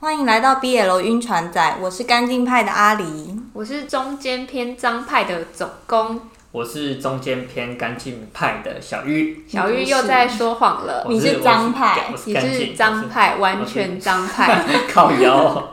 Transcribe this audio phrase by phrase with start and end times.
[0.00, 6.20] 欢迎来到 BL 晕船仔，我是干净派的阿狸，我是中间偏脏派的总工，
[6.52, 9.44] 我是中间偏干净派的小玉。
[9.48, 15.68] 小玉又在说谎了，你是脏派，你是脏派，完全脏派，靠腰。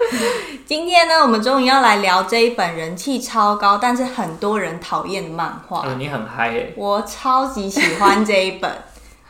[0.65, 5.83] 今天呢，我们终于要来聊这一本人气超高，但是很多人讨厌的漫画。
[5.85, 6.73] 嗯，你很嗨耶！
[6.75, 8.71] 我超级喜欢这一本，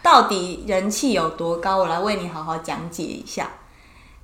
[0.01, 1.79] 到底人气有多高？
[1.79, 3.49] 我来为你好好讲解一下。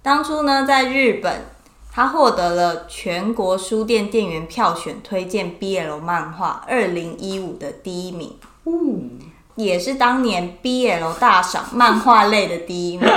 [0.04, 1.46] 当初呢，在日本，
[1.92, 8.36] 他获得了全国书店店员票选推荐 BL 漫画二零一五的第一名，
[9.56, 13.08] 也是当年 BL 大赏漫画类的第一名。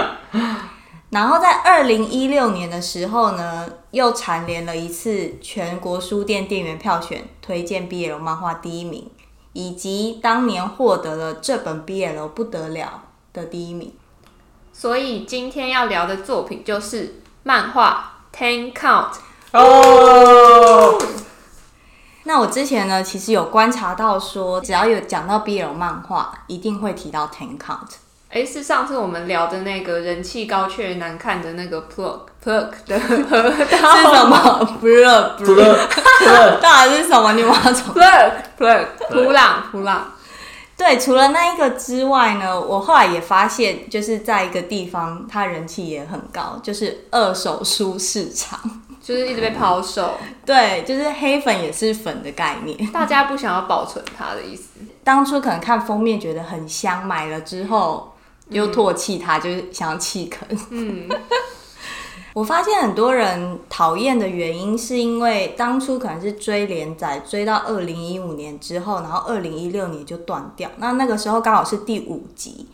[1.08, 9.08] 然后在二零一六年的时候呢，又蝉联了一次全国书店店员票选推荐 BL 漫画第一名，
[9.54, 13.92] 以及当年获得了这本 BL 不得了的第一名。
[14.76, 19.12] 所以今天要聊的作品就是漫画《Ten Count》
[19.58, 21.00] 哦。
[22.24, 27.88] 那我之前呢，其实有观察到说，只要有讲到 BL 漫画，一定会提到《Ten Count》。
[28.30, 33.42] 哎，是上次我们聊的那个人气高却难看的那个 Plug Plug 的河
[33.80, 37.32] 道是什么？Plug Plug 到底是什么？
[37.34, 40.10] 你马上 Plug Plug 普朗普朗。
[40.76, 48.58] 对，除了那一个之外呢，我后来也发现，就是在一个地方，它人气也很高，就是二手书市场，
[49.00, 50.18] 就是一直被抛售。
[50.44, 54.64] 对，就是黑粉也是粉的概念，大家不想要保存它的意思。
[55.04, 58.12] 当初可能看封面觉得很香，买了之后
[58.48, 60.46] 又唾弃它，就是想要弃坑。
[60.70, 61.08] 嗯。
[62.34, 70.68] 我发现很多人讨厌的原因，是因为当初可能是追连载，追到二零一五年之后，然后二零一六年就断掉。
[70.78, 72.68] 那那个时候刚好是第五集，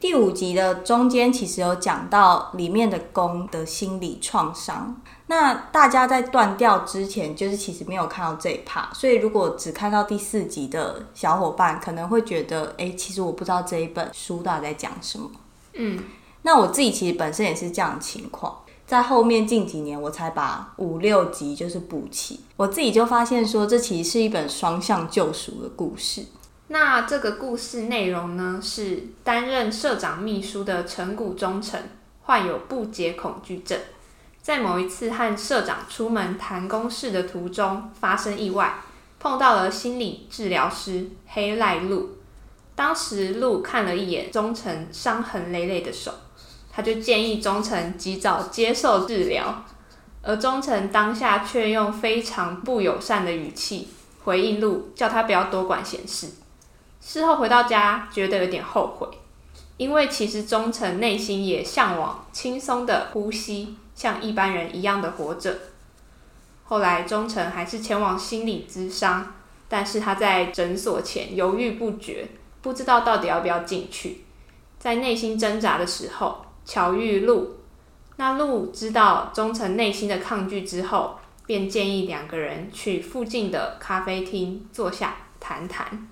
[0.00, 5.00] 第五集的中间其实有讲到里面的公的心理创伤。
[5.28, 15.30] 那大家在断掉之前，就是其实没有看到这一 part，所以如果只看到第四集的小伙伴，可能会觉得，哎，其实我不知道这一本书到底在讲什么。
[15.74, 16.02] 嗯，
[16.42, 18.52] 那我自己其实本身也是这样的情况。
[18.86, 22.40] 在后面近几年，我才把五六集就是补齐。
[22.56, 26.26] 我自己就发现说，这其实是一本双向救赎的故事。
[26.68, 31.80] 那这个故事内容呢，是担任社长秘书的陈谷忠诚
[32.22, 33.78] 患有不洁恐惧症，
[34.42, 38.82] 在某一次和社长出门谈公事的途中发生意外，
[39.18, 42.10] 碰到了心理治疗师黑赖路。
[42.74, 46.12] 当时路看了一眼忠诚伤痕累累的手。
[46.74, 49.64] 他就建议忠诚及早接受治疗，
[50.22, 53.90] 而忠诚当下却用非常不友善的语气
[54.24, 56.30] 回应路，叫他不要多管闲事。
[57.00, 59.06] 事后回到家，觉得有点后悔，
[59.76, 65.56] 因为其实忠诚内心也向往轻松的呼吸，像一般人一样的活着。
[66.64, 69.34] 后来忠诚还是前往心理咨商，
[69.68, 72.26] 但是他在诊所前犹豫不决，
[72.62, 74.24] 不知道到底要不要进去，
[74.78, 76.44] 在内心挣扎的时候。
[76.64, 77.58] 巧遇鹿，
[78.16, 86.08] 那露知道忠诚内心的抗拒之后，便建议两个人去附近的咖啡厅坐下谈谈。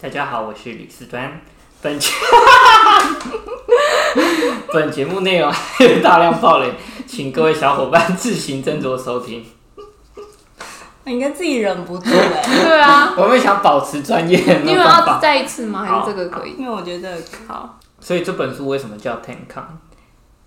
[0.00, 1.40] 大家好，我是李思端。
[1.80, 2.10] 本节
[4.74, 6.74] 本节目内容有大量暴雷，
[7.06, 9.46] 请各位小伙伴自行斟酌收听。
[11.04, 12.42] 你应该自己忍不住哎。
[12.44, 14.62] 对啊，我们想保持专业。
[14.64, 15.84] 你有要再一次吗？
[15.84, 16.56] 还是这个可以？
[16.58, 17.16] 因为我觉得
[17.46, 17.78] 好。
[18.00, 19.62] 所以这本书为什么叫《Ten Count》？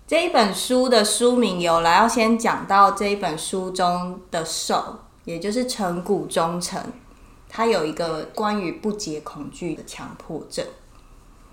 [0.06, 6.82] 这一本书的书名由来要先讲到这一本书中的受，也就是成谷忠诚，
[7.48, 10.66] 它有一个关于不洁恐惧的强迫症，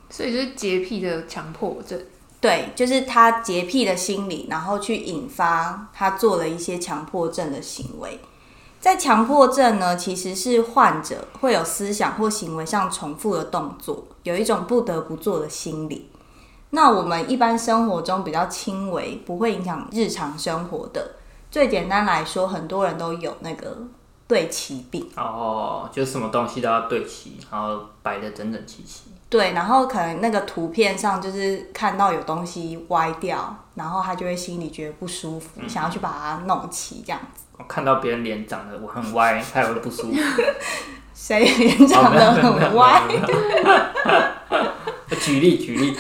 [0.10, 2.00] 所以就是洁癖的强迫症。
[2.40, 8.20] 对，就是他洁癖的心理，然后去引发他做了一些强迫症的行为。
[8.80, 16.10] 在强迫症呢，其实是患者会有思想或行为上重复的动作，有一种不得不做的心理。
[16.72, 21.12] 那我们一般生活中比较轻微，不会影响日常生活的。
[21.50, 23.78] 最简单来说，很多人都有那个
[24.28, 29.04] 对齐病哦，就什么东西都要对齐，然后摆的整整齐齐。
[29.30, 37.46] 对，然后可能那个图片上就是看到有东西歪掉，然后他就会心里觉得不舒服，想要去把它弄齐，这样子。
[37.58, 40.12] 我看到别人脸长得我很歪，他也会不舒服。
[41.20, 43.02] 谁脸长得很歪？
[45.20, 45.98] 举例举例。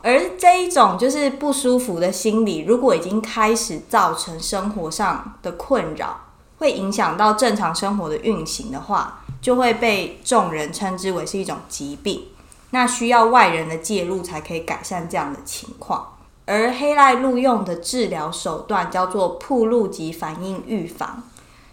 [0.00, 6.20] 而这一种就是不舒服的心理，如果已经开始造成生活上的困扰，
[6.58, 12.28] 会影响到正常生活的运行的话，就会被众人称之为是一种疾病。
[12.70, 16.12] 那需要外人的介入才可以改善这样的情况。
[16.44, 21.24] 而黑赖录用的治疗手段叫做铺路及反应预防，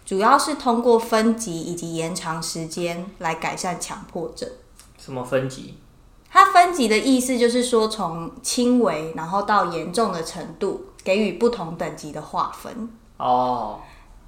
[0.04, 4.48] 主要是通过分级以及延长时间来改善强迫症。
[4.98, 5.78] 什么分级？
[6.30, 12.90] 它分级的意思就是说，从轻微然后到严重的程度，给予不同等级的划分。
[13.18, 13.80] 哦，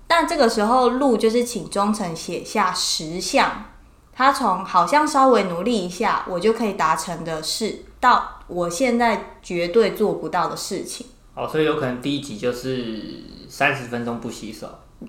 [0.06, 3.64] 但这个时候，路就是请忠诚写下十项，
[4.12, 11.08] 他从好像稍微努力一下，我就可以达成的事，到我现在绝对做不到的事情。
[11.34, 14.68] 哦，所以有可能第一集就是三十分钟不洗手，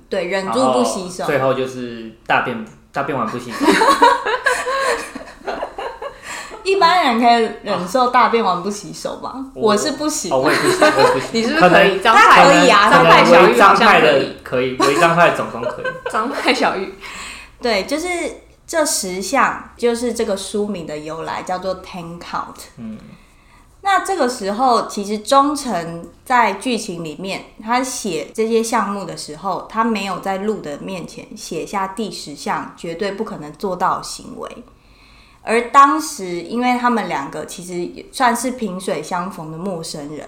[0.09, 1.25] 对，忍住不洗手。
[1.25, 3.57] 最后就是大便大便完不洗手。
[6.63, 9.33] 一般人可以忍受大便完不洗手吧？
[9.53, 11.29] 我我是不行哦，我也不行，我也不行。
[11.31, 11.99] 你是不是可能可以？
[12.01, 15.85] 张他派可以啊张派小玉好违章派像可以的，可以，违章派的总共可以。
[16.11, 16.93] 张派小玉。
[17.61, 18.07] 对，就是
[18.67, 22.65] 这十项，就是这个书名的由来，叫做 Ten Count。
[22.77, 22.97] 嗯，
[23.81, 34.63] 那这个时候，其实忠诚在剧情里面，他写这些项目的时候，他没有在鹿的面前写下第十项绝对不可能做到行为。
[35.41, 40.27] 而当时，因为他们两个其实也算是萍水相逢的陌生人，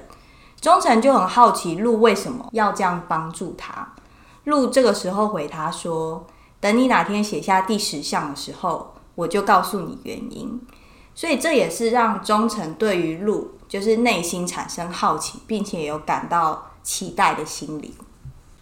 [0.62, 3.94] 忠诚就很好奇鹿为什么要这样帮助他。
[4.46, 6.26] 鹿这个时候回他说
[6.62, 10.62] ：“等你哪天写下第十项的时候，我就告诉你原因。”
[11.20, 17.94] 所以这也是让忠诚对于路就是内心产生好奇，并且有感到期待的心理。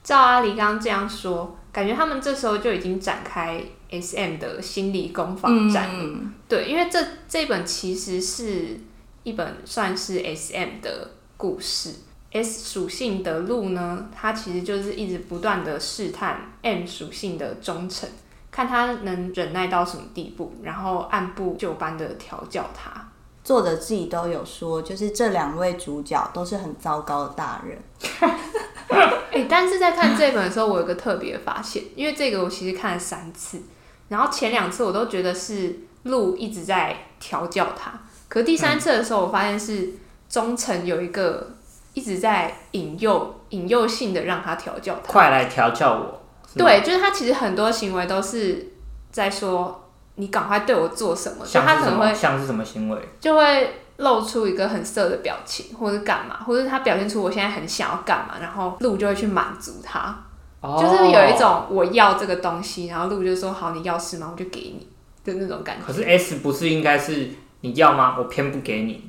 [0.03, 6.03] 照阿狸刚刚这样说，感觉他们这时候就已经展开 S M 的心理攻防战了。
[6.03, 6.99] 嗯，对，因为这
[7.29, 8.79] 这本其实是
[9.21, 11.93] 一本算是 S M 的故事。
[12.31, 18.09] S 属性的路呢，它其实就是一直不断的试探 M 属性的忠诚，
[18.51, 23.09] 看他能忍耐到什么地步，然后按部就班的调教他。
[23.43, 27.81] 作者自己都有说，就是这两位主角都是很糟糕的大人。
[29.31, 33.61] 哎、但是在看这本的时候，我有个特别发现，因为这个我其实看了三次，
[34.09, 37.93] 然后前两次我都觉得是鹿一直在调教他，
[38.27, 39.93] 可第三次的时候，我发现是
[40.27, 41.55] 忠诚有一个
[41.93, 45.11] 一直在引诱、引诱性的让他调教他。
[45.11, 46.21] 快来调教我。
[46.55, 48.73] 对，就是他其实很多行为都是
[49.11, 51.45] 在说你赶快对我做什么？
[51.51, 52.99] 他可能会像是什么行为？
[53.19, 60.23] 就会露出一个很色的表情，或者干嘛，或者他表现出我现在很想要干嘛，然后鹿就会去满足他。
[60.61, 61.37] 哦就是有一。
[61.37, 64.29] 种我要这个东西，然后鹿就说好，你要是吗？
[64.31, 64.87] 我就给你
[65.23, 65.85] 的那种感觉。
[65.85, 67.29] 可是 S 不是应该是
[67.61, 68.15] 你要吗？
[68.17, 69.07] 我偏不给你。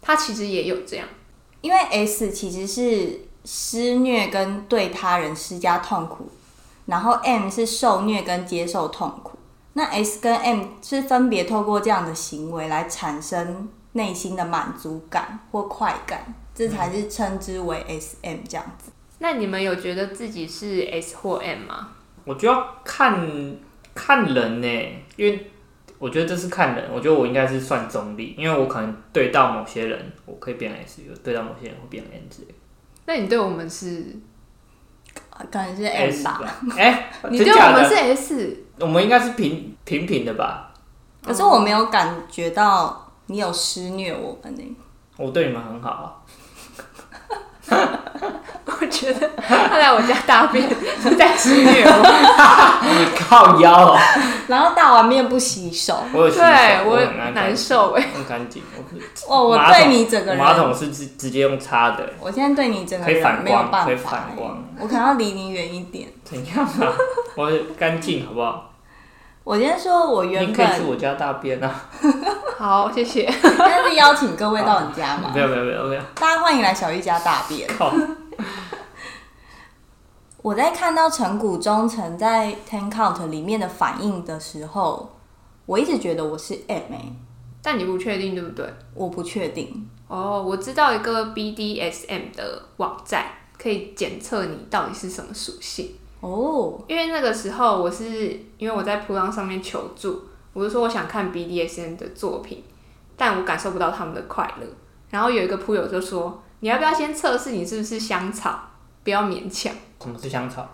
[0.00, 1.06] 他其实也有这样，
[1.62, 6.30] 因为 S 其实是施虐跟对他人施加痛苦，
[6.86, 9.38] 然后 M 是受虐跟接受痛苦。
[9.72, 18.92] 那 S 跟 M 是分别透过这样的行为来产生内心的满足感或快感，这才是称之为 S M 这样子。
[19.18, 21.88] 那你们有觉得自己是 S 或 M 吗？
[22.24, 23.26] 我就要看
[23.94, 24.68] 看人呢，
[25.16, 25.50] 因为
[25.98, 26.88] 我觉得这是看人。
[26.92, 32.54] 我觉得我应该是算中立，因为我可能对到某些人，我可以变 S；有对到某些人会变 N 之类。
[33.06, 34.16] 那你对我们是？
[35.50, 36.40] 可能是 M S 吧。
[36.42, 36.56] 吧？
[36.78, 38.64] 哎、 你真假的对我们是 S？
[38.80, 40.72] 我们应该是平平平的吧？
[41.24, 44.76] 可是我没有感觉到你有施虐我们呢、
[45.16, 46.20] 我对你们很好啊。
[48.84, 50.68] 我觉得他来我家大便
[51.02, 52.78] 是在施虐我。
[52.82, 53.98] 你靠腰哦，
[54.46, 58.08] 然后大碗面不洗手，我有洗手，对我我很爱难受哎。
[58.14, 58.62] 很干净。
[58.76, 66.08] 我不是 哦，我马桶对你整个人，我马桶是直直接用擦的，我现在对你整个可以反人没有光可以办法、欸反光，我可能要离你远一点。
[66.22, 66.92] 怎样啊？
[67.36, 68.70] 我干净好不好？
[69.44, 71.70] 我今天说，我你原可以去本我家大便啊！
[72.56, 73.30] 好，谢谢。
[73.58, 77.68] 但是邀请各位到你家嘛没，有没有没有没有，大家欢迎来小玉家大便。
[77.76, 77.92] 靠！
[80.44, 85.10] 我在看到成谷忠诚在 Ten Count 里面的反应的时候，
[85.64, 87.12] 我一直觉得我是 M 欸
[87.62, 88.70] 但你不确定对不对？
[88.92, 89.88] 我不确定。
[90.06, 93.24] 哦，我知道一个 BDSM 的网站，
[93.58, 95.94] 可以检测你到底是什么属性。
[96.20, 102.62] 哦，因为那个时候我是因为我在扑浪上面求助，我就说我想看 BDSM 的作品，
[103.16, 104.66] 但我感受不到他们的快乐。
[105.08, 108.60] 然后有一个扑友就说，你要不要先测试你是不是香草，
[109.02, 109.74] 不要勉强。
[110.04, 110.68] 什么是香草？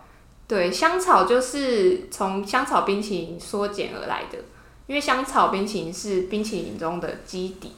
[0.47, 4.39] 对，香草就是从香草冰淇淋缩减而来的，
[4.89, 7.73] 因为香草冰淇淋是冰淇淋中的基底，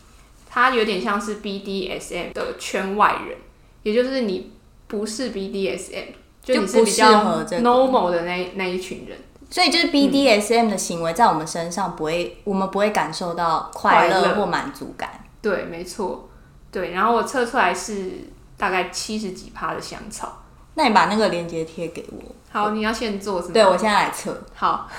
[0.49, 3.37] 它有点像是 BDSM 的圈外人，
[3.83, 4.53] 也就是你
[4.89, 6.07] 不是 BDSM，
[6.43, 9.19] 就你是比较 normal 的那那一群人。
[9.51, 15.23] 所以就是 BDSM 的行为在我们身上不会，我们不会感受到快乐或满足感。
[15.43, 16.31] 对，没错。
[16.71, 18.13] 对，然后我测出来是
[18.57, 20.42] 大概七十几趴的香草。
[20.75, 22.23] 那你把那个链接贴给我。
[22.51, 23.55] 好，你要先做是吗？
[23.55, 24.43] 对，我现在来测。
[24.55, 24.89] 好。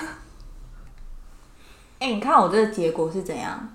[2.00, 3.68] 哎、你看我这个结果是怎样？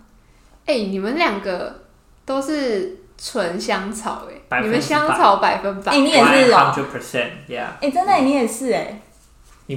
[0.65, 1.83] 哎、你们两个
[2.25, 5.91] 都是纯香草哎、你们香草百分百。
[5.93, 9.01] 哎、你也是哦、hundred percent，yeah，哎、真的你也是哎、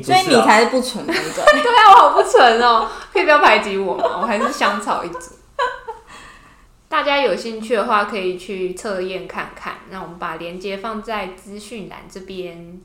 [0.03, 1.43] 所以你才是不纯的那个。
[1.63, 4.19] 对啊，我好不纯哦，可以不要排挤我吗？
[4.21, 5.31] 我还是香草一族。
[6.93, 9.77] 大家有兴趣的话，可以去测验看看。
[9.89, 12.83] 那我们把链接放在资讯栏这边。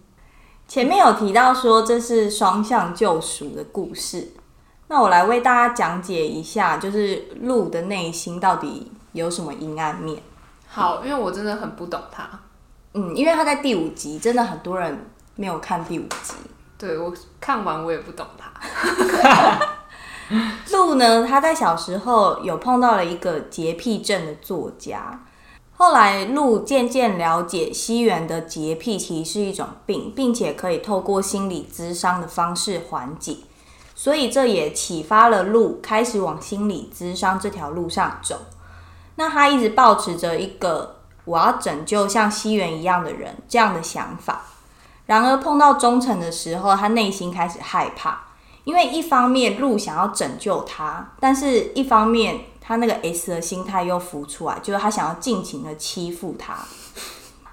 [0.65, 4.31] 前面有提到说这是双向救赎的故事，
[4.87, 10.17] 那我来为大家讲解一下，就是鹿的内心到底有什么阴暗面。
[10.69, 12.29] 好，因为我真的很不懂他。
[12.93, 14.97] 嗯，因为他在第五集，真的很多人
[15.35, 16.33] 没有看第五集。
[16.77, 19.59] 对我看完我也不懂它。
[20.71, 25.23] 鹿呢，他在小时候有碰到了一个洁癖症的作家。
[25.79, 33.37] 后来，鹿渐渐了解西元的洁癖其实是一种病，并且可以透过心理咨商的方式缓解，
[33.93, 38.39] 所以这也启发了鹿开始往心理咨商这条路上走。
[39.15, 44.41] 那他一直保持着一个我要拯救像西元一样的人这样的想法。
[45.05, 48.26] 然而碰到忠诚的时候，他内心开始害怕，
[48.67, 56.53] 因为一方面鹿想要拯救他，但是一方面他那个 S 的心态又浮出来，就是他想要尽情的欺负他。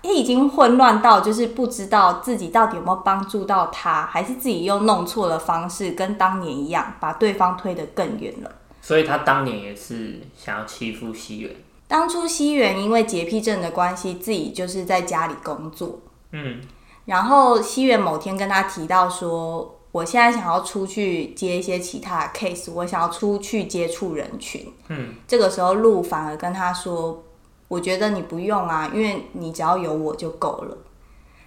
[0.03, 8.51] 他已经混乱到就是不知道自己到底有没有帮助到他，还是自己又弄错了方式，跟当年一样把对方推得更远了。
[8.83, 11.55] 所以他当年也是想要欺负西元。
[11.87, 16.01] 当初西元因为洁癖症的关系，自己就是在家里工作，
[16.33, 16.61] 嗯，
[17.05, 24.75] 然后西元某天跟他提到说，我现在想要出去接一些其他的 case，我想要出去接触人群。
[24.89, 27.23] 嗯，这个时候鹿反而跟他说，
[27.69, 30.77] 我觉得你不用啊，因为你只要有我就够了。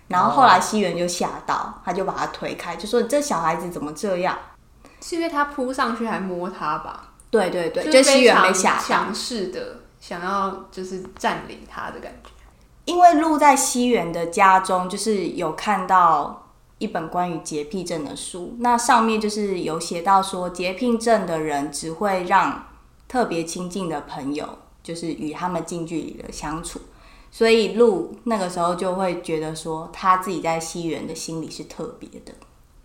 [0.08, 4.40] 然后后来西元就吓到，他就把他推开，就说这小孩子怎么这样？
[5.02, 7.10] 是因为他扑上去还摸他吧？
[7.30, 8.82] 对对对，就就是西元被吓到。
[8.82, 12.30] 强势的想要就是占领他的感觉。
[12.86, 16.47] 因为鹿在西元的家中，就是有看到
[16.80, 22.68] 一本关于洁癖症的书，那上面就是有写到说，洁癖症的人只会让
[23.08, 24.48] 特别亲近的朋友，
[24.84, 26.80] 就是与他们近距离的相处，
[27.32, 32.34] 所以鹿那个时候就会觉得说，他自己在西园的心里是特别的，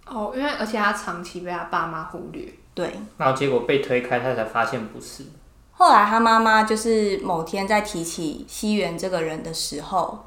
[0.07, 2.55] 哦，因为而且他长期被他爸妈忽略。
[2.75, 2.95] 对。
[3.19, 5.25] 然后结果被推开，他才发现不是。
[5.73, 10.27] 后来他妈妈就是某天在提起西园这个人的时候，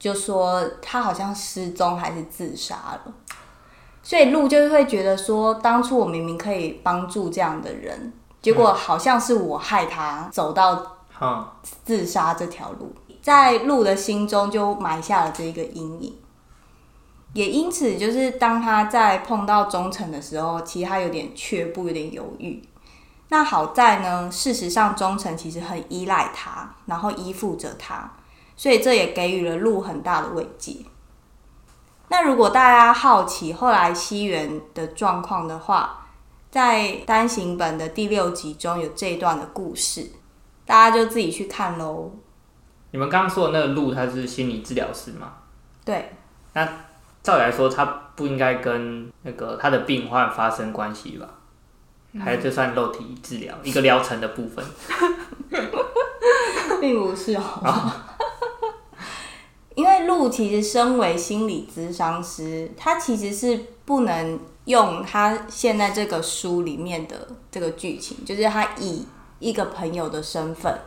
[0.00, 3.12] 就说他好像失踪还是自杀了，
[4.02, 10.96] 所以鹿就会觉得说，当初我明明可以帮助这样的人，结果好像是我害他走到、
[11.84, 16.16] 自杀这条路，在鹿的心中就埋下了这一个阴影。
[17.34, 22.60] 也因此，就是当他在碰到忠诚的时候，其实他有点却步，有点犹豫。
[23.28, 28.10] 那好在呢，事实上忠诚其实很依赖他，然后依附着他，
[28.60, 30.84] 所以这也给予了鹿很大的慰藉。
[32.08, 36.06] 那如果大家好奇后来西元的状况的话，
[36.50, 40.10] 在单行本的第六集中有这一段的故事，
[40.66, 42.12] 大家就自己去看喽。
[42.90, 45.32] 你们刚刚说的那个鹿，他是心理治疗师吗？
[45.82, 46.12] 对，
[46.52, 46.66] 那
[47.22, 51.26] 照理来说，他不应该跟那个他的病患发生关系吧？
[52.22, 54.62] 还是这算肉体治疗一个疗程的部分？
[56.78, 57.90] 并不是哦。
[60.28, 69.06] 其实身为心理咨商师，他其实是不能用他现在这个书里面的这个剧情，就是他以
[69.38, 70.78] 一个朋友的身份，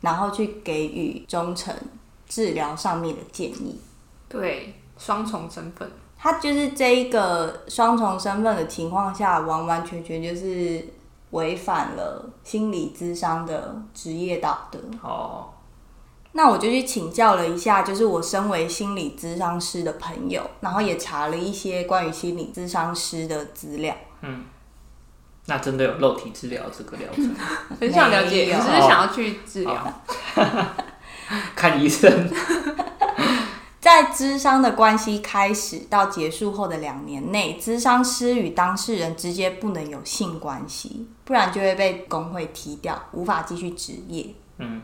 [0.00, 1.74] 然后去给予忠诚
[2.28, 3.80] 治疗上面的建议。
[4.28, 5.90] 对，双重身份。
[6.18, 10.82] 他就是这一个双重身份的情况下，完完全全就是
[11.30, 14.78] 违反了心理咨商的职业道德。
[15.02, 15.46] 哦，
[16.36, 23.96] 那我就去请教了一下，就是我身为心理咨商师的朋友，然后也查了一些关于心理咨商师的资料。
[24.20, 24.44] 嗯
[25.48, 27.34] 那真的有肉体治疗这个疗程？
[27.80, 30.02] 很想了解，没有你是想要去治疗？
[31.56, 32.28] 看医生？
[33.78, 44.26] 在咨商的关系开始到结束后的两年内，咨商师与当事人之间不能有性关系，不然就会被工会踢掉，无法继续执业。
[44.58, 44.82] 嗯，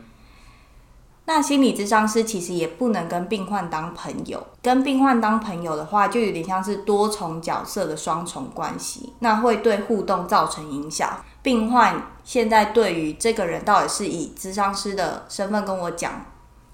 [1.25, 11.23] 那心理咨商师其实也不能跟病患当朋友，跟病患当朋友的话，就有点像是多重角色的双重关系，那会对互动造成影响。
[11.41, 16.25] 病患现在对于这个人到底是以咨商师的身份跟我讲，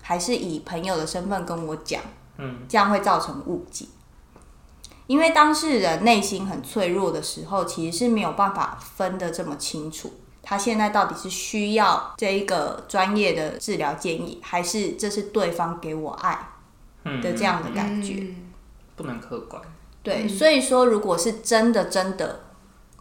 [0.02, 2.02] 还是以朋友的身份跟我讲，
[2.38, 3.86] 嗯，这样会造成误解。
[5.06, 10.12] 因为当事人内心很脆弱的时候，其实是没有办法分得这么清楚。
[10.50, 16.54] 他现在到底是需要这一个专业的治疗建议，还是这是对方给我爱
[17.04, 18.16] 嗯的这样的感觉？
[18.16, 18.36] 嗯
[18.96, 19.62] 不能客观。
[20.02, 22.40] 对，所以说，如果是真的真的，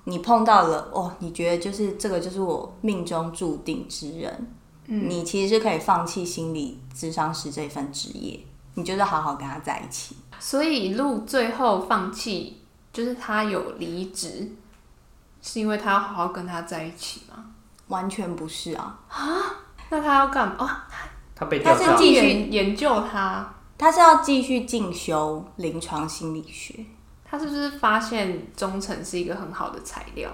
[0.05, 4.47] 你碰到了哦，你觉得就是这个就是我命中注定之人，
[4.85, 8.39] 你其实是可以放弃心理咨商师这份职业，
[8.75, 10.15] 你就是好好跟他在一起。
[10.39, 12.59] 所以路最后放弃，
[12.93, 14.53] 就是他有离职，
[15.43, 17.45] 是因为他要好好跟他在一起吗？
[17.89, 19.19] 完全不是啊，啊
[19.91, 20.57] 那他要干嘛？
[20.59, 20.71] 哦，
[21.35, 26.85] 他被，他是继续研研究他，他是要继续进修临床心理学。
[27.25, 30.31] 他是不是发现忠诚是一个很好的材料？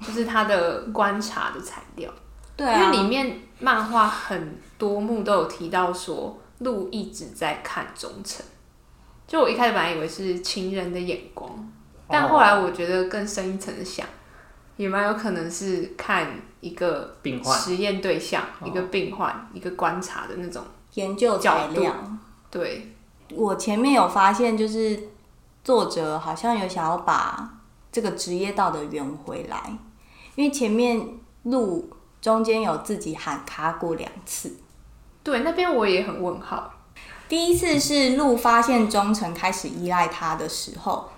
[0.00, 2.10] 就是他的观察的材料，
[2.56, 8.44] 对啊，因为里面漫画很多幕都有提到说，路一直在看忠诚。
[9.28, 11.71] 就我一开始本来以为是情人的眼光，
[12.12, 14.06] 但后来我觉得更深一层的想，
[14.76, 16.28] 也蛮有可能是看
[16.60, 20.62] 一个病患实验对象、哦一个病患、一个观察的那种。
[20.94, 21.94] 研究材料。
[22.50, 22.94] 对，
[23.30, 25.08] 我前面有发现，就是
[25.64, 27.50] 作者好像有想要把
[27.90, 29.78] 这个职业道德圆回来，
[30.34, 31.08] 因为前面
[31.44, 31.88] 路
[32.20, 34.54] 中间有自己喊卡过两次。
[35.22, 36.74] 对，那边我也很问号。
[37.26, 41.11] 第一次是路发现忠诚开始依赖他的时候，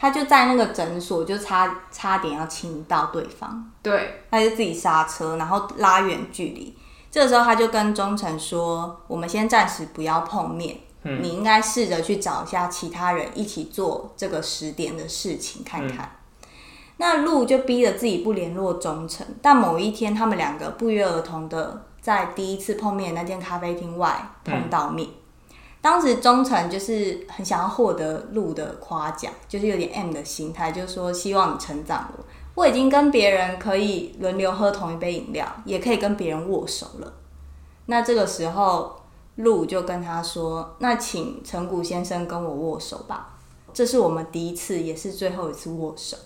[0.00, 6.74] 他就在那个诊所就差差点要亲到对方，对，他就自己刹车，然后拉远距离。
[7.10, 16.16] 这个时候他就跟忠诚说：“我们先暂时不要碰面，你应该试着去找一下其他人一起做这个十点的事情看看。
[16.96, 25.06] 那路就逼着自己不联络忠诚，但某一天他们两个不约而同的在第一次碰面的那间咖啡厅外碰到面。
[25.80, 32.24] 当时忠诚就是很想要获得路的夸奖，就是有点 M 的心态，就是说希望你成长了。
[32.54, 37.12] 我已经跟别人可以轮流喝同一杯饮料，也可以跟别人握手了。
[37.86, 39.00] 那这个时候，
[39.36, 43.38] 路就跟他说：“那请陈谷先生跟我握手吧，
[43.72, 46.16] 这是我们第一次，也是最后一次握手。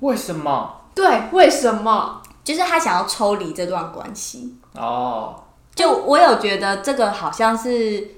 [0.00, 0.80] 为什么？
[0.94, 2.22] 对，为什么？
[2.42, 4.56] 就是他想要抽离这段关系。
[4.74, 5.34] 哦，
[5.74, 8.08] 就我有觉得这个好像是，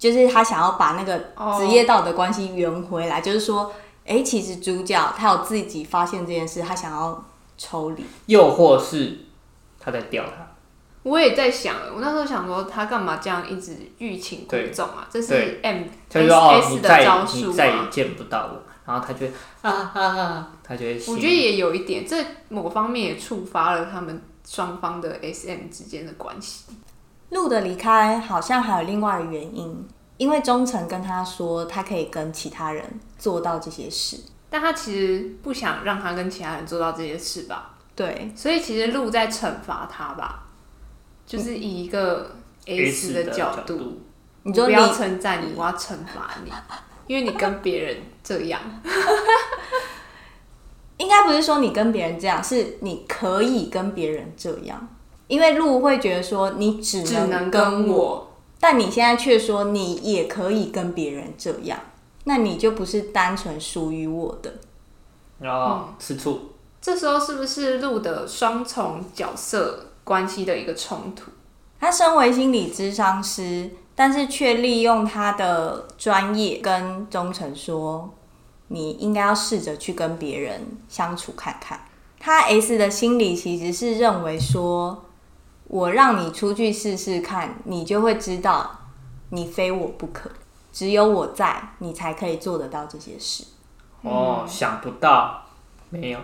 [0.00, 1.18] 就是他想要把那个
[1.58, 3.70] 职业道德关系圆回来，就是说，
[4.06, 7.22] 哎、其实主角他有自己发现这件事，他想要
[7.58, 8.02] 抽离。
[8.24, 9.18] 又或是
[9.78, 10.46] 他在吊他？
[11.02, 15.06] 我也在想，我那时候想说，他干嘛这样一直欲擒故纵啊？
[15.10, 17.90] 这是 M 他就说哦，S 的招数你再也？
[17.90, 20.94] 见不到我，然后他就会啊啊啊，他就会。
[21.08, 22.16] 我觉得也有一点，这
[22.48, 26.64] 某方面也触发了他们双方的 SM 之间的关系。
[27.30, 32.84] 路的离开好像还有另外的原因，因为忠诚跟他说，他可以跟其他人
[33.18, 34.18] 做到这些事。
[34.48, 40.42] 但他其实不想让他跟其他人做到这些事吧，对，所以其实路在惩罚他吧，
[41.24, 42.34] 就是以一个
[42.66, 44.00] S 的角度，度，
[44.42, 46.50] 你说你不要称赞你，我要惩罚你，
[47.06, 48.60] 因为你跟别人这样。
[50.98, 54.88] 应该不是说你跟别人这样，是你可以跟别人这样，
[55.30, 61.78] 因为路会觉得说你只只能能跟跟我，但你现在却说你也可以跟别人这样，
[62.24, 64.52] 那你就不是单纯属于我的。
[65.38, 66.50] 然后吃醋，
[66.82, 71.30] 这时候是不是路的双重角色关系的一个冲突？
[71.78, 78.12] 他身为心理咨商师，但是却利用他的专业跟忠诚说，
[78.66, 81.80] 你应该要试着去跟别人相处看看。
[82.18, 85.06] 他 S 的心理其实是认为说，
[85.70, 88.88] 我让你出去试试看，你就会知道
[89.28, 90.28] 你非我不可，
[90.72, 93.44] 只有我在，你才可以做得到这些事。
[94.02, 95.46] 哦，想不到，
[95.90, 96.18] 没有，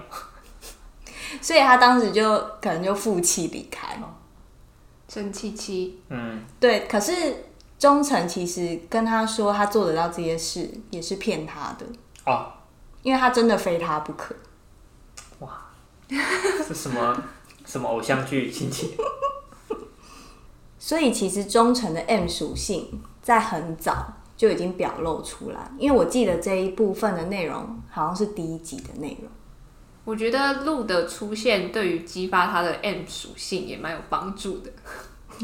[1.41, 3.97] 所以他当时就可能就负气离开。
[5.09, 7.45] 生气气，嗯，对，可是
[7.79, 11.87] 忠诚其实跟他说他做得到这些事，也是骗他的，
[12.25, 12.53] 哦，
[13.03, 14.35] 因为他真的非他不可。
[15.39, 15.69] 哇
[16.67, 17.23] 是什么
[17.65, 18.89] 什么偶像剧情节？
[20.79, 29.31] 所以其实忠诚的 M 属性在很早就已经表露出来，因为我记得这一部分的内容好像是第一集的内容。
[30.05, 34.71] 我觉得鹿的出现对于激发他的 M 属性也蛮有帮助的。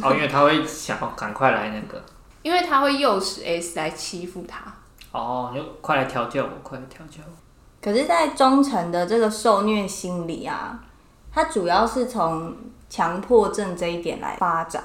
[0.02, 2.02] 哦，因为他会想要赶快来那个，
[2.42, 4.72] 因为他会诱使 S 来欺负他。
[5.10, 7.32] 哦，你就快来调教我，快来调教我。
[7.82, 10.84] 可是，在忠诚的这个受虐心理啊，
[11.32, 12.54] 它主要是从
[12.88, 14.84] 强迫症这一点来发展。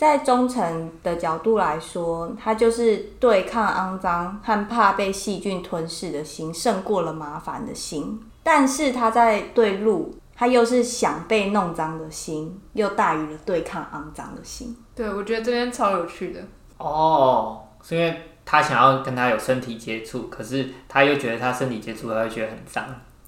[0.00, 8.18] 在忠诚的角度来说，它就是对抗肮脏和怕被细菌吞噬的心，胜过了麻烦的心。
[8.42, 14.74] 但是他在对路，他又是想被弄脏的心，又大于了对抗肮脏的心。
[14.96, 16.40] 对，我觉得这边超有趣的。
[16.78, 22.82] 哦，是因为他想要跟他有身体接触，可是他又觉得他身体接触他会觉得很脏。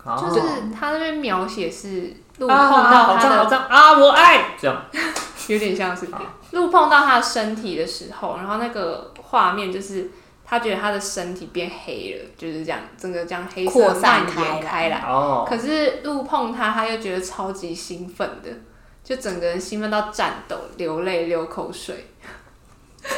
[0.04, 0.40] 哦就是
[0.74, 4.82] 他那边描写是路啊碰到他好脏好的，脏啊，我爱这样。
[5.48, 6.06] 有点像是
[6.52, 10.10] 路碰到他的身体的时候，然后那个画面就是
[10.44, 14.98] 他觉得他的身体变黑了，就是这样，整个这样黑色扩散蔓延开开来。
[15.00, 18.50] 哦，可是路碰他，他又觉得超级兴奋的，
[19.02, 22.08] 就整个人兴奋到颤抖、流泪、流口水。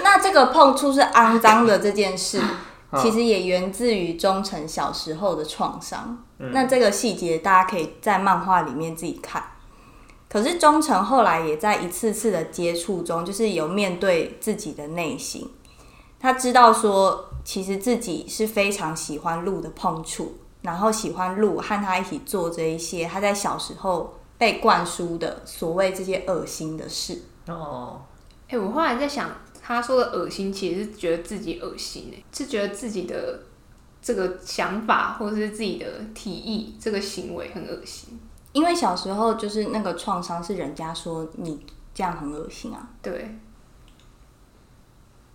[0.02, 2.40] 那这个碰触是肮脏的这件事，
[2.92, 6.16] 嗯其实也源自于忠诚小时候的创伤。
[6.38, 9.42] 嗯那这个细节大家可以在漫画里面自己看。
[10.34, 15.48] 可是忠诚后来也在一次次的接触中，就是有面对自己的内心，
[16.18, 27.16] 他知道说，其实自己是非常喜欢鹿的碰触，然后喜欢鹿和他一起做这一些他在小时候被灌输的所谓这些恶心的事。
[27.46, 28.02] 哦，
[28.48, 29.30] 哎、我后来在想，
[29.62, 33.42] 他说的恶心，其实是觉得自己恶心哎、是觉得自己的
[34.02, 38.18] 这个想法或者是自己的提议、这个行为很恶心。
[38.54, 43.36] 因为小时候就是那个创伤是人家说你这样很恶心啊，对，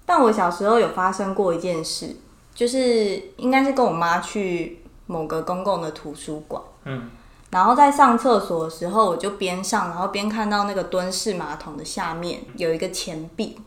[0.06, 2.16] 但我小时候有发生过一件事，
[2.56, 7.10] 就是应该是跟我妈去某个公共的图书馆，嗯，
[7.50, 13.60] 然后在上厕所的时候，我就边上，然后边看到那个蹲式马桶的下面有一个钱币，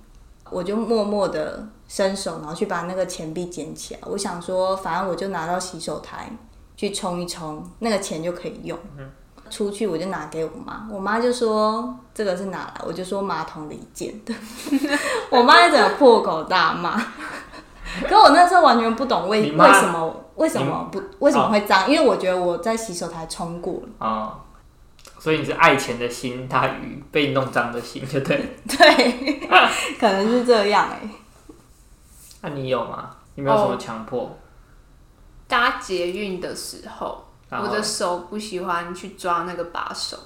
[0.50, 4.00] 我就默默的伸手，然后去把那个钱币捡起来。
[4.06, 6.30] 我想说，反正我就拿到洗手台
[6.74, 8.78] 去冲一冲，那个钱就可以用。
[9.52, 14.34] 出去我就拿给我妈，我妈就说这个是哪来，我就说马桶里捡的，
[15.30, 16.98] 我妈就整个破口大骂。
[18.08, 23.88] 可我那时候完全不懂为为什么为什么不为什么会脏，因为我觉得我在洗手台冲过了。
[23.98, 24.40] 哦，
[25.18, 28.44] 所以你是爱钱的心大于被弄脏的心，就对了。
[28.66, 29.48] 对，
[30.00, 31.00] 可能是这样哎、
[32.40, 33.10] 那你有吗？
[33.34, 34.34] 你没有什么强迫？
[35.46, 37.22] 搭捷运的时候，
[37.60, 40.16] 我的手不喜欢去抓那个把手，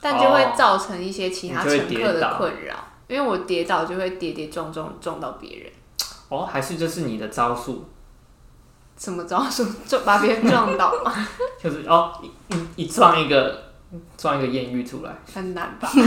[0.00, 2.76] 但就会造成一些其他乘客的困扰，
[3.08, 5.72] 因为我跌倒就会跌跌撞撞撞到别人。
[6.28, 7.84] 哦，还是这是你的招数，
[8.96, 9.64] 什么招数？
[9.86, 11.12] 就把别人撞倒吗？
[11.62, 13.72] 就是哦，一一一撞一个
[14.16, 15.16] 撞一个艳遇出来。
[15.32, 15.88] 很难吧？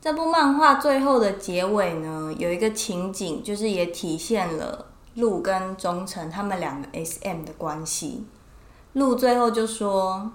[0.00, 4.86] 这部漫画最后的结尾呢，有一个情景，就是也体现了
[5.18, 8.24] 鹿跟忠诚他们两个 S M 的关系。
[8.92, 10.30] 鹿最后就说：“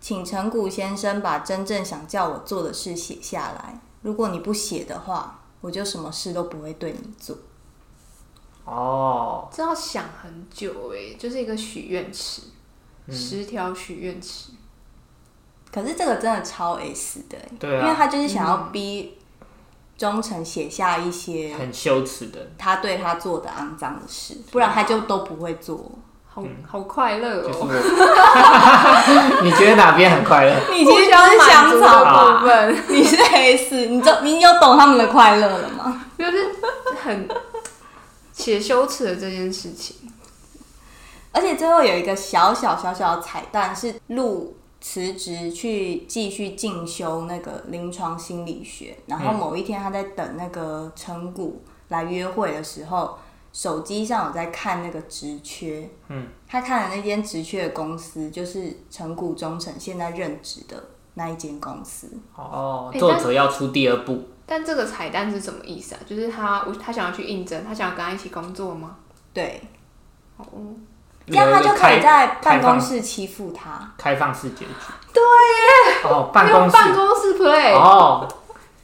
[0.00, 7.36] 请成谷先生把真正想叫我做的事写下来，如果你不写的话，我就什么事都不会对你做。
[8.64, 12.42] 哦，这要想很久哎，就是一个许愿池，
[13.10, 14.52] 十条许愿池。”
[15.72, 19.16] 可是这个真的超 S 的欸、对啊因为他就是想要逼
[20.02, 25.92] 忠诚写下一些很羞耻的，他对他做的肮脏的事，不然他就都不会做。
[26.26, 27.68] 好好快乐就是哦！
[29.38, 29.42] 我。
[29.46, 30.52] 你觉得哪边很快乐？
[30.74, 36.04] 你其实就互相是香草的部分， 你是 S，你就你有懂他们的快乐了吗？
[36.18, 36.48] 就是
[37.00, 37.28] 很
[38.32, 39.94] 写羞耻的这件事情。
[41.30, 53.16] 而且最后有一个小小小小的彩蛋，是陆辞职去继续进修那个临床心理学，然后某一天他在等那个成谷来约会的时候，
[53.52, 60.82] 手机上有在看那个职缺，嗯，他看的那间职缺的公司就是成谷忠诚现在任职的
[61.14, 62.10] 那一间公司。
[62.34, 66.00] 哦，欸作者要出第二部，但这个彩蛋是什么意思啊？
[66.04, 68.96] 就是他，我他想要去应征，他想要跟他一起工作吗？
[69.32, 69.62] 对，
[70.38, 70.46] 哦，
[71.26, 73.92] 这样他就可以在办公室欺负他。
[73.96, 74.70] 开放式结局。
[75.12, 78.26] 对哦，办公室办公室 play，、哦，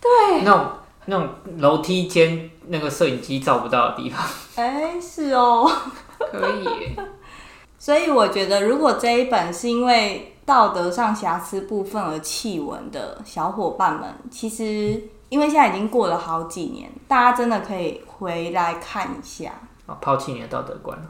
[0.00, 0.66] 对，那种
[1.06, 4.24] 那种楼梯间那个摄影机照不到的地方。
[4.56, 5.70] 哎、是哦。
[6.18, 6.96] 可以。
[7.78, 19.52] 所以我觉得，如果这一本是因为道德上瑕疵部分而弃文的小伙伴们，其实因为现在已经过了好几年，大家真的可以回来看一下。
[19.86, 21.04] 哦，抛弃你的道德观了。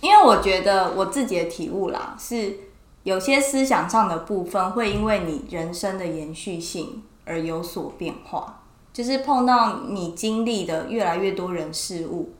[0.00, 2.58] 因为我觉得我自己的体悟啦，是
[3.02, 12.34] 有些思想上的部分会因为你人生的延续性而有所变化，就是碰到你经历的越来越多人事物，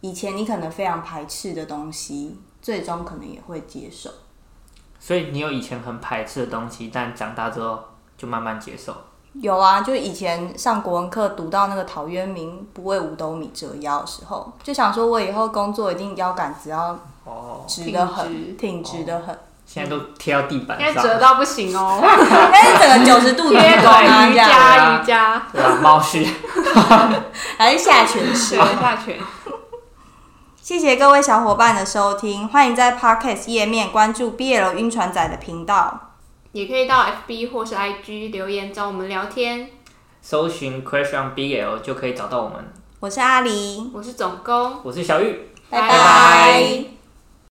[0.00, 4.10] 以前你可能非常排斥的东西，最终可能也会接受。
[4.98, 7.78] 所以你有以前很排斥的东西，但长大之后
[8.16, 8.94] 就慢慢接受。
[9.40, 22.00] 有啊，就以前上国文课读到那个陶渊明“不为五斗米折腰”的时候，就想说我以后工作一定腰杆只要哦，直的很，挺直挺直的很，现在都贴到地板现在上，折到不行哦，
[22.52, 25.78] 但是整个九十度贴鞠躬啊瑜伽瑜伽，对吧？
[25.82, 26.24] 猫式。
[27.58, 28.64] 还是下犬式折。
[28.80, 29.18] 下拳。
[30.62, 36.13] 谢谢各位小伙伴的收听，欢迎在 Podcast 页面关注 BL 晕船仔的频道。
[36.54, 39.68] 也可以到 FB 或是 IG 留言找我们聊天。
[40.22, 42.72] 搜寻 Question BL 就可以找到我们。
[43.00, 45.48] 我是阿狸，我是总工，我是小玉。
[45.68, 46.84] 拜拜拜